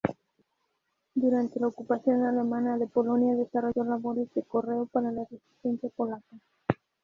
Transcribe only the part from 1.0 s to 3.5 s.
Durante la ocupación alemana de Polonia